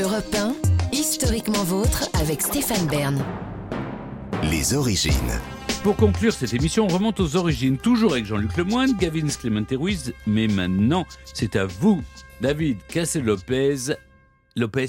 [0.00, 0.54] Europe 1,
[0.92, 3.24] historiquement vôtre avec Stéphane Bern.
[4.48, 5.12] Les origines.
[5.82, 10.12] Pour conclure cette émission, on remonte aux origines, toujours avec Jean-Luc Lemoyne, Gavin Clemente Ruiz,
[10.26, 12.00] mais maintenant, c'est à vous,
[12.40, 13.94] David Cassel-Lopez.
[14.58, 14.86] Lopez.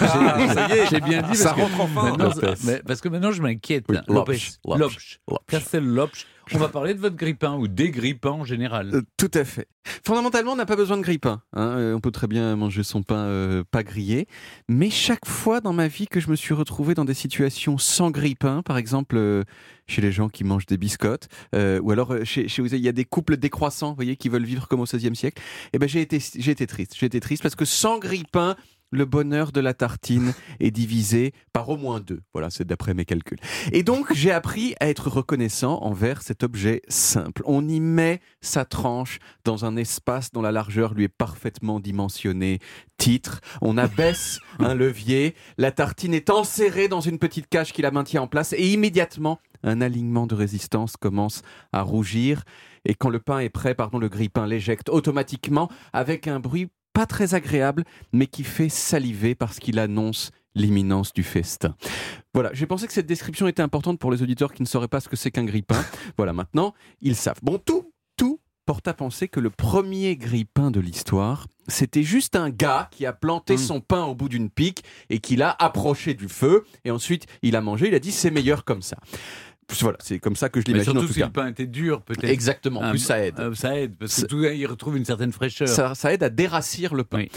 [0.00, 2.16] Ah, ça y est, J'ai bien dit ça que rentre enfin.
[2.64, 3.84] mais- parce que maintenant je m'inquiète.
[3.88, 3.96] Oui.
[4.08, 4.32] Lopez.
[4.64, 4.92] Lopes, Lopes, Lopes.
[5.28, 5.40] Lopes.
[5.48, 6.16] Cassel-Lopes.
[6.54, 8.90] On va parler de votre grippin ou des grippins en général.
[8.94, 9.68] Euh, tout à fait.
[10.04, 11.40] Fondamentalement, on n'a pas besoin de grille-pain.
[11.54, 11.62] hein.
[11.78, 14.26] Euh, on peut très bien manger son pain euh, pas grillé.
[14.68, 18.10] Mais chaque fois dans ma vie que je me suis retrouvé dans des situations sans
[18.10, 19.44] grille-pain, par exemple euh,
[19.86, 22.92] chez les gens qui mangent des biscottes, euh, ou alors chez, chez il y a
[22.92, 25.40] des couples décroissants, vous voyez, qui veulent vivre comme au XVIe siècle,
[25.72, 26.94] eh ben j'ai été, j'ai été triste.
[26.98, 28.56] J'ai été triste parce que sans grille-pain,
[28.92, 32.20] le bonheur de la tartine est divisé par au moins deux.
[32.32, 33.38] Voilà, c'est d'après mes calculs.
[33.72, 37.42] Et donc, j'ai appris à être reconnaissant envers cet objet simple.
[37.46, 42.60] On y met sa tranche dans un espace dont la largeur lui est parfaitement dimensionnée.
[42.98, 47.90] Titre, on abaisse un levier, la tartine est enserrée dans une petite cage qui la
[47.90, 52.44] maintient en place et immédiatement, un alignement de résistance commence à rougir.
[52.84, 57.06] Et quand le pain est prêt, pardon, le grille-pain l'éjecte automatiquement avec un bruit pas
[57.06, 61.74] très agréable, mais qui fait saliver parce qu'il annonce l'imminence du festin.
[62.34, 65.00] Voilà, j'ai pensé que cette description était importante pour les auditeurs qui ne sauraient pas
[65.00, 65.82] ce que c'est qu'un grille-pain.
[66.16, 67.40] voilà, maintenant, ils savent.
[67.42, 72.50] Bon, tout, tout porte à penser que le premier grille-pain de l'histoire, c'était juste un
[72.50, 73.58] gars qui a planté Mm.
[73.58, 77.56] son pain au bout d'une pique et qui l'a approché du feu, et ensuite il
[77.56, 78.98] a mangé, il a dit c'est meilleur comme ça.
[79.80, 81.26] Voilà, c'est comme ça que je l'imagine en surtout tout si cas.
[81.26, 82.24] le pain était dur, peut-être.
[82.30, 83.38] Exactement, en plus ça aide.
[83.40, 85.68] euh, ça aide, parce que Ça- tout il retrouve une certaine fraîcheur.
[85.68, 87.18] Ça, ça aide à dérassir le pain.
[87.18, 87.30] Oui.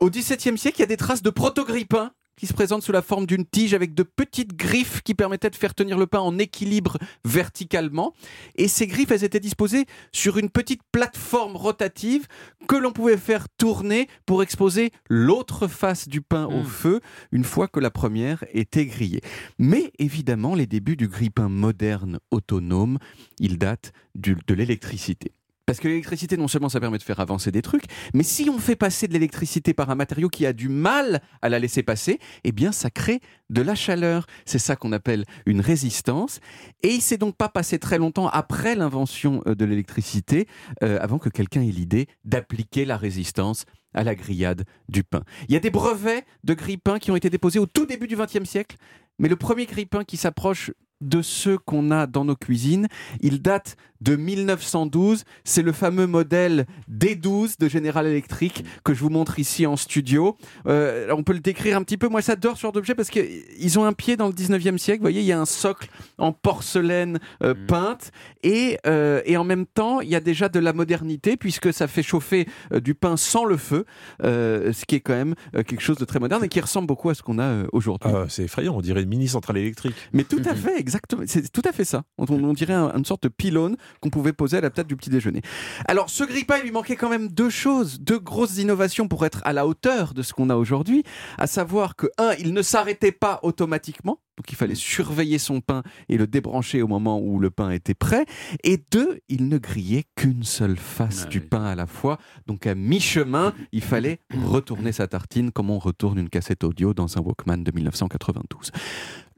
[0.00, 3.02] Au XVIIe siècle, il y a des traces de proto-grille-pain qui se présentent sous la
[3.02, 6.38] forme d'une tige avec de petites griffes qui permettaient de faire tenir le pain en
[6.38, 8.12] équilibre verticalement.
[8.56, 12.26] Et ces griffes, elles étaient disposées sur une petite plateforme rotative
[12.68, 16.66] que l'on pouvait faire tourner pour exposer l'autre face du pain au Mm.
[16.66, 17.00] feu
[17.32, 19.20] une fois que la première était grillée.
[19.58, 22.98] Mais évidemment, les débuts du grille-pain moderne autonome,
[23.38, 25.32] ils datent du- de l'électricité.
[25.66, 28.58] Parce que l'électricité, non seulement ça permet de faire avancer des trucs, mais si on
[28.58, 32.18] fait passer de l'électricité par un matériau qui a du mal à la laisser passer,
[32.44, 34.26] eh bien ça crée de la chaleur.
[34.44, 36.40] C'est ça qu'on appelle une résistance.
[36.82, 40.46] Et il s'est donc pas passé très longtemps après l'invention euh, de l'électricité,
[40.82, 43.64] euh, avant que quelqu'un ait l'idée d'appliquer la résistance
[43.94, 45.22] à la grillade du pain.
[45.48, 48.16] Il y a des brevets de grille-pain qui ont été déposés au tout début du
[48.16, 48.76] XXe siècle,
[49.18, 50.72] mais le premier grille-pain qui s'approche
[51.08, 52.88] de ceux qu'on a dans nos cuisines,
[53.20, 55.24] il date de 1912.
[55.44, 60.36] C'est le fameux modèle D12 de General Electric que je vous montre ici en studio.
[60.66, 62.08] Euh, on peut le décrire un petit peu.
[62.08, 64.98] Moi, j'adore ce genre d'objet parce qu'ils ont un pied dans le 19e siècle.
[64.98, 65.88] Vous voyez, il y a un socle
[66.18, 67.66] en porcelaine euh, Mhm.
[67.66, 68.10] peinte
[68.42, 71.86] et, euh, et en même temps, il y a déjà de la modernité puisque ça
[71.86, 72.46] fait chauffer
[72.82, 73.86] du pain sans le feu,
[74.22, 77.14] ce qui est quand même quelque chose de très moderne et qui ressemble beaucoup à
[77.14, 78.10] ce qu'on a aujourd'hui.
[78.14, 79.94] Ah, c'est effrayant, on dirait une mini centrale électrique.
[80.12, 80.93] Mais tout à fait, exactement.
[81.26, 82.04] C'est tout à fait ça.
[82.18, 84.96] On, on dirait un- une sorte de pylône qu'on pouvait poser à la table du
[84.96, 85.40] petit déjeuner.
[85.86, 89.40] Alors, ce grille-pain, il lui manquait quand même deux choses, deux grosses innovations pour être
[89.44, 91.02] à la hauteur de ce qu'on a aujourd'hui.
[91.38, 94.18] À savoir que, un, il ne s'arrêtait pas automatiquement.
[94.36, 97.94] Donc, il fallait surveiller son pain et le débrancher au moment où le pain était
[97.94, 98.24] prêt.
[98.64, 101.44] Et deux, il ne grillait qu'une seule face Ah du oui.
[101.48, 102.18] pain à la fois.
[102.48, 107.16] Donc, à mi-chemin, il fallait retourner sa tartine comme on retourne une cassette audio dans
[107.16, 108.72] un Walkman de 1992.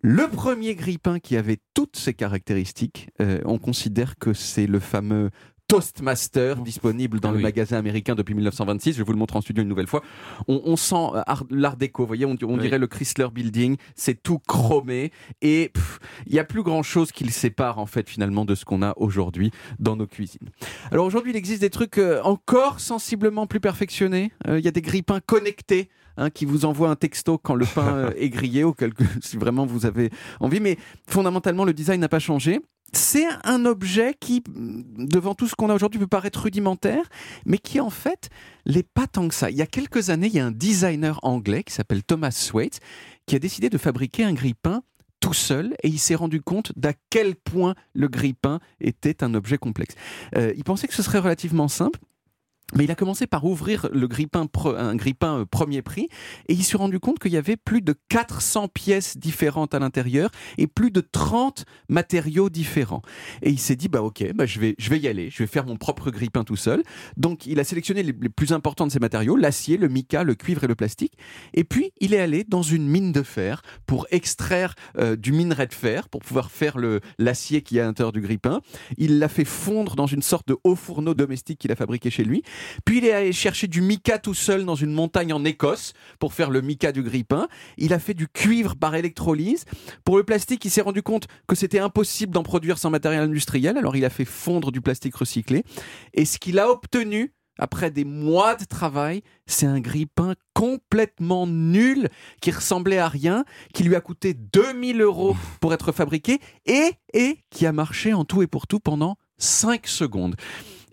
[0.09, 5.31] Le premier grille-pain qui avait toutes ces caractéristiques, euh, on considère que c'est le fameux
[5.69, 8.95] Toastmaster, disponible dans Ah le magasin américain depuis 1926.
[8.97, 10.03] Je vous le montre en studio une nouvelle fois.
[10.47, 12.61] On, on sent euh, art- l'art déco, vous voyez, on, on Oui.
[12.61, 13.77] dirait le Chrysler Building.
[13.97, 15.11] C'est tout chromé
[15.43, 15.73] et
[16.27, 18.95] il n'y a plus grand-chose qui le sépare en fait finalement de ce qu'on a
[18.97, 20.49] aujourd'hui dans nos cuisines.
[20.93, 24.31] Alors aujourd'hui, il existe des trucs euh, encore sensiblement plus perfectionnés.
[24.47, 27.67] Euh, Il y a des grille-pains connectés hein, qui vous envoient un texto quand le
[27.67, 30.11] pain est grillé ou quelque, si vraiment vous avez
[30.41, 30.61] envie.
[30.61, 30.79] Mais
[31.09, 32.61] fondamentalement, le design n'a pas changé.
[32.97, 37.05] C'est un objet qui, devant tout ce qu'on a aujourd'hui, peut paraître rudimentaire,
[37.45, 38.31] mais qui en fait
[38.65, 39.51] l'est pas tant que ça.
[39.51, 42.81] Il y a quelques années, il y a un designer anglais qui s'appelle Thomas Swaite
[43.27, 44.83] qui a décidé de fabriquer un grille-pain
[45.21, 49.59] tout seul et il s'est rendu compte d'à quel point le grille-pain était un objet
[49.59, 49.95] complexe.
[50.35, 52.01] Euh, il pensait que ce serait relativement simple.
[52.75, 56.09] Mais il a commencé par ouvrir le pre- un grille-pain euh, premier prix
[56.49, 60.31] et il s'est rendu compte qu'il y avait plus de 400 pièces différentes à l'intérieur
[60.59, 63.03] et plus de 30 matériaux différents.
[63.43, 65.47] Et il s'est dit bah ok, bah je vais je vais y aller, je vais
[65.47, 66.83] faire mon propre grille-pain tout seul.
[67.17, 70.65] Donc il a sélectionné les, plus importants de ces matériaux, l'acier, le mica, le cuivre
[70.65, 71.13] et le plastique.
[71.55, 75.69] Et puis il est allé dans une mine de fer pour extraire euh, du minerai
[75.69, 76.79] de fer pour pouvoir faire
[77.19, 78.61] l'acier qui est à l'intérieur du grille-pain.
[78.99, 82.25] Il l'a fait fondre dans une sorte de haut fourneau domestique qu'il a fabriqué chez
[82.25, 82.43] lui.
[82.85, 86.35] Puis il est allé chercher du mica tout seul dans une montagne en Écosse pour
[86.35, 87.49] faire le mica du grippin.
[87.79, 89.65] Il a fait du cuivre par électrolyse.
[90.05, 93.77] Pour le plastique, il s'est rendu compte que c'était impossible d'en produire sans matériel industriel,
[93.77, 95.65] alors il a fait fondre du plastique recyclé.
[96.15, 102.09] Et ce qu'il a obtenu, après des mois de travail, c'est un grippin complètement nul
[102.41, 107.39] qui ressemblait à rien, qui lui a coûté 2000 euros pour être fabriqué et, et
[107.51, 110.37] qui a marché en tout et pour tout pendant 5 secondes.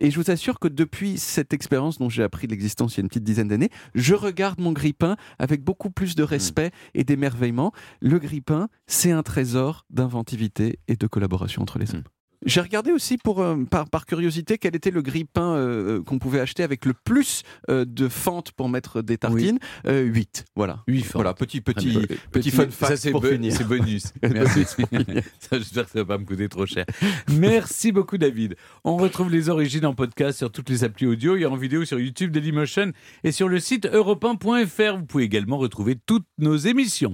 [0.03, 3.03] Et je vous assure que depuis cette expérience dont j'ai appris l'existence il y a
[3.03, 7.71] une petite dizaine d'années, je regarde mon grippin avec beaucoup plus de respect et d'émerveillement.
[8.01, 12.03] Le grippin, c'est un trésor d'inventivité et de collaboration entre les hommes.
[12.45, 16.39] J'ai regardé aussi pour, euh, par, par curiosité quel était le grille-pain euh, qu'on pouvait
[16.39, 19.59] acheter avec le plus euh, de fentes pour mettre des tartines.
[19.87, 20.83] 8, voilà.
[20.87, 21.13] 8 fentes.
[21.13, 23.53] Voilà, petit, petit, Ah, petit, petit- fun fact c'est pour finir.
[23.53, 24.13] C'est bonus.
[24.23, 24.65] Merci.
[25.39, 26.85] Ça, J'espère que ça va pas me coûter trop cher.
[27.31, 28.55] Merci beaucoup, David.
[28.83, 31.99] On retrouve les origines en podcast sur toutes les applis audio et en vidéo sur
[31.99, 32.91] YouTube Dailymotion
[33.23, 34.97] et sur le site europe1.fr.
[34.99, 37.11] Vous pouvez également retrouver toutes nos émissions.